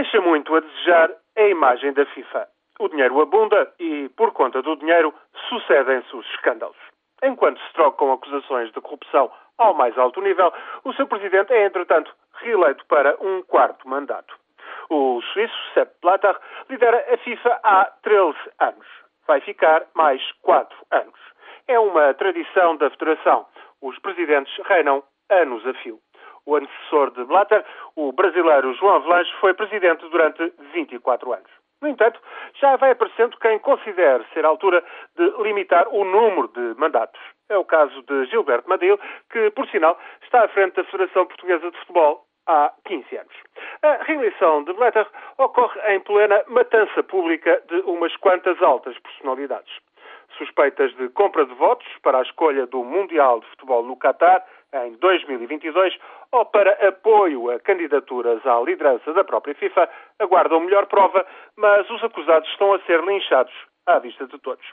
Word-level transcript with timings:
Deixa 0.00 0.18
muito 0.18 0.56
a 0.56 0.60
desejar 0.60 1.10
a 1.36 1.42
imagem 1.42 1.92
da 1.92 2.06
FIFA. 2.06 2.48
O 2.78 2.88
dinheiro 2.88 3.20
abunda 3.20 3.70
e, 3.78 4.08
por 4.16 4.32
conta 4.32 4.62
do 4.62 4.74
dinheiro, 4.76 5.12
sucedem-se 5.50 6.16
os 6.16 6.24
escândalos. 6.30 6.78
Enquanto 7.22 7.60
se 7.60 7.72
trocam 7.74 8.10
acusações 8.10 8.72
de 8.72 8.80
corrupção 8.80 9.30
ao 9.58 9.74
mais 9.74 9.98
alto 9.98 10.22
nível, 10.22 10.50
o 10.84 10.94
seu 10.94 11.06
presidente 11.06 11.52
é, 11.52 11.66
entretanto, 11.66 12.10
reeleito 12.36 12.82
para 12.86 13.14
um 13.20 13.42
quarto 13.42 13.86
mandato. 13.86 14.34
O 14.88 15.20
suíço 15.34 15.54
Sepp 15.74 15.92
Blatter 16.00 16.34
lidera 16.70 17.04
a 17.12 17.18
FIFA 17.18 17.60
há 17.62 17.84
13 18.02 18.38
anos. 18.58 18.86
Vai 19.26 19.42
ficar 19.42 19.84
mais 19.92 20.22
4 20.40 20.74
anos. 20.92 21.20
É 21.68 21.78
uma 21.78 22.14
tradição 22.14 22.74
da 22.78 22.88
Federação. 22.88 23.44
Os 23.82 23.98
presidentes 23.98 24.56
reinam 24.64 25.04
anos 25.28 25.66
a 25.66 25.74
fio. 25.74 26.00
O 26.46 26.56
antecessor 26.56 27.10
de 27.12 27.24
Blatter, 27.24 27.64
o 27.96 28.12
brasileiro 28.12 28.74
João 28.74 28.96
Avelange, 28.96 29.30
foi 29.40 29.54
presidente 29.54 30.08
durante 30.08 30.52
24 30.72 31.32
anos. 31.32 31.50
No 31.80 31.88
entanto, 31.88 32.20
já 32.60 32.76
vai 32.76 32.90
aparecendo 32.90 33.38
quem 33.38 33.58
considere 33.58 34.24
ser 34.34 34.44
a 34.44 34.48
altura 34.48 34.84
de 35.16 35.42
limitar 35.42 35.88
o 35.88 36.04
número 36.04 36.48
de 36.48 36.78
mandatos. 36.78 37.20
É 37.48 37.56
o 37.56 37.64
caso 37.64 38.02
de 38.02 38.26
Gilberto 38.26 38.68
Madil, 38.68 38.98
que, 39.30 39.50
por 39.50 39.66
sinal, 39.68 39.98
está 40.22 40.44
à 40.44 40.48
frente 40.48 40.74
da 40.74 40.84
Federação 40.84 41.26
Portuguesa 41.26 41.70
de 41.70 41.78
Futebol 41.78 42.26
há 42.46 42.72
15 42.84 43.16
anos. 43.16 43.34
A 43.82 44.02
reeleição 44.04 44.62
de 44.64 44.72
Blatter 44.74 45.06
ocorre 45.38 45.80
em 45.94 46.00
plena 46.00 46.44
matança 46.48 47.02
pública 47.02 47.62
de 47.68 47.76
umas 47.80 48.14
quantas 48.16 48.60
altas 48.62 48.98
personalidades. 48.98 49.72
Suspeitas 50.36 50.94
de 50.96 51.08
compra 51.10 51.46
de 51.46 51.54
votos 51.54 51.86
para 52.02 52.18
a 52.18 52.22
escolha 52.22 52.66
do 52.66 52.84
Mundial 52.84 53.40
de 53.40 53.46
Futebol 53.48 53.82
no 53.84 53.96
Qatar 53.96 54.44
em 54.72 54.92
2022 54.94 55.98
ou 56.32 56.44
para 56.46 56.72
apoio 56.88 57.50
a 57.50 57.58
candidaturas 57.58 58.44
à 58.46 58.60
liderança 58.60 59.12
da 59.12 59.24
própria 59.24 59.54
FIFA 59.54 59.88
aguardam 60.18 60.60
melhor 60.60 60.86
prova, 60.86 61.26
mas 61.56 61.88
os 61.90 62.02
acusados 62.02 62.48
estão 62.50 62.72
a 62.72 62.80
ser 62.80 63.02
linchados 63.02 63.52
à 63.86 63.98
vista 63.98 64.26
de 64.26 64.38
todos. 64.38 64.64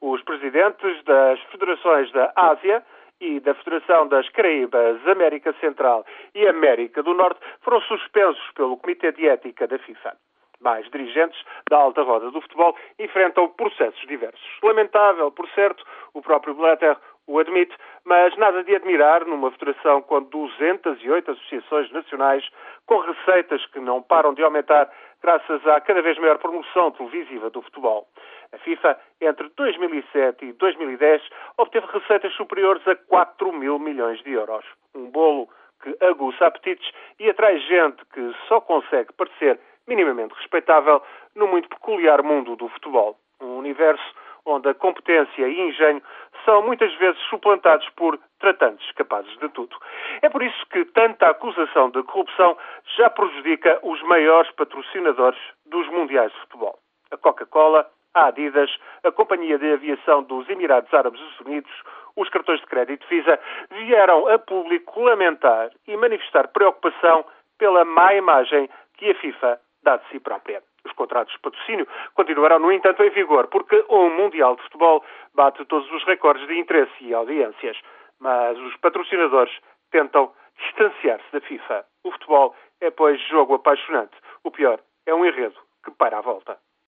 Os 0.00 0.22
presidentes 0.22 1.02
das 1.04 1.40
federações 1.44 2.10
da 2.12 2.32
Ásia 2.36 2.84
e 3.20 3.38
da 3.40 3.54
Federação 3.54 4.08
das 4.08 4.28
Caraíbas, 4.30 5.06
América 5.06 5.52
Central 5.60 6.04
e 6.34 6.46
América 6.46 7.02
do 7.02 7.14
Norte 7.14 7.40
foram 7.60 7.80
suspensos 7.82 8.50
pelo 8.52 8.78
Comitê 8.78 9.12
de 9.12 9.28
Ética 9.28 9.66
da 9.66 9.78
FIFA. 9.78 10.16
Mais 10.60 10.88
dirigentes 10.90 11.42
da 11.70 11.78
alta 11.78 12.02
roda 12.02 12.30
do 12.30 12.40
futebol 12.40 12.76
enfrentam 12.98 13.48
processos 13.48 14.06
diversos. 14.06 14.58
Lamentável, 14.62 15.30
por 15.32 15.48
certo, 15.50 15.82
o 16.12 16.20
próprio 16.20 16.54
Blatter 16.54 16.96
o 17.30 17.38
admite, 17.38 17.74
mas 18.04 18.36
nada 18.36 18.64
de 18.64 18.74
admirar 18.74 19.24
numa 19.24 19.52
federação 19.52 20.02
com 20.02 20.20
208 20.20 21.30
associações 21.30 21.90
nacionais, 21.92 22.44
com 22.86 22.98
receitas 22.98 23.64
que 23.66 23.78
não 23.78 24.02
param 24.02 24.34
de 24.34 24.42
aumentar 24.42 24.90
graças 25.22 25.64
à 25.68 25.80
cada 25.80 26.02
vez 26.02 26.18
maior 26.18 26.38
promoção 26.38 26.90
televisiva 26.90 27.48
do 27.48 27.62
futebol. 27.62 28.08
A 28.52 28.58
FIFA, 28.58 28.98
entre 29.20 29.48
2007 29.56 30.44
e 30.44 30.52
2010, 30.54 31.22
obteve 31.56 31.86
receitas 31.86 32.32
superiores 32.34 32.86
a 32.88 32.96
4 32.96 33.52
mil 33.52 33.78
milhões 33.78 34.20
de 34.24 34.32
euros. 34.32 34.64
Um 34.92 35.08
bolo 35.08 35.48
que 35.82 35.96
aguça 36.04 36.46
apetites 36.46 36.90
e 37.20 37.30
atrai 37.30 37.58
gente 37.60 38.04
que 38.12 38.34
só 38.48 38.60
consegue 38.60 39.12
parecer 39.12 39.60
minimamente 39.86 40.34
respeitável 40.34 41.00
no 41.36 41.46
muito 41.46 41.68
peculiar 41.68 42.24
mundo 42.24 42.56
do 42.56 42.68
futebol. 42.70 43.16
Um 43.40 43.56
universo 43.58 44.02
onde 44.44 44.68
a 44.68 44.74
competência 44.74 45.48
e 45.48 45.60
engenho 45.60 46.02
são 46.44 46.62
muitas 46.62 46.92
vezes 46.94 47.20
suplantados 47.28 47.88
por 47.90 48.18
tratantes 48.38 48.90
capazes 48.92 49.30
de 49.38 49.48
tudo. 49.50 49.76
É 50.22 50.28
por 50.28 50.42
isso 50.42 50.66
que 50.70 50.84
tanta 50.86 51.28
acusação 51.28 51.90
de 51.90 52.02
corrupção 52.02 52.56
já 52.96 53.10
prejudica 53.10 53.78
os 53.82 54.02
maiores 54.02 54.50
patrocinadores 54.52 55.40
dos 55.66 55.86
mundiais 55.88 56.32
de 56.32 56.40
futebol. 56.40 56.78
A 57.10 57.16
Coca-Cola, 57.16 57.88
a 58.14 58.26
Adidas, 58.26 58.70
a 59.04 59.12
Companhia 59.12 59.58
de 59.58 59.72
Aviação 59.72 60.22
dos 60.22 60.48
Emirados 60.48 60.92
Árabes 60.92 61.20
Unidos, 61.40 61.70
os 62.16 62.28
cartões 62.28 62.60
de 62.60 62.66
crédito 62.66 63.06
Visa, 63.08 63.38
vieram 63.70 64.26
a 64.28 64.38
público 64.38 65.00
lamentar 65.00 65.70
e 65.86 65.96
manifestar 65.96 66.48
preocupação 66.48 67.24
pela 67.58 67.84
má 67.84 68.14
imagem 68.14 68.68
que 68.96 69.10
a 69.10 69.14
FIFA 69.14 69.60
dá 69.82 69.96
de 69.96 70.08
si 70.08 70.20
própria. 70.20 70.62
Os 70.90 70.96
contratos 70.96 71.32
de 71.32 71.40
patrocínio 71.40 71.86
continuarão, 72.14 72.58
no 72.58 72.72
entanto, 72.72 73.02
em 73.04 73.10
vigor, 73.10 73.46
porque 73.46 73.84
o 73.88 74.10
Mundial 74.10 74.56
de 74.56 74.62
Futebol 74.62 75.04
bate 75.34 75.64
todos 75.66 75.90
os 75.92 76.04
recordes 76.04 76.46
de 76.48 76.58
interesse 76.58 76.92
e 77.00 77.14
audiências. 77.14 77.78
Mas 78.18 78.58
os 78.58 78.76
patrocinadores 78.78 79.56
tentam 79.92 80.32
distanciar-se 80.58 81.32
da 81.32 81.40
FIFA. 81.40 81.86
O 82.04 82.10
futebol 82.10 82.54
é, 82.80 82.90
pois, 82.90 83.20
jogo 83.28 83.54
apaixonante. 83.54 84.16
O 84.42 84.50
pior 84.50 84.80
é 85.06 85.14
um 85.14 85.24
enredo 85.24 85.56
que 85.84 85.92
para 85.92 86.18
a 86.18 86.20
volta. 86.20 86.58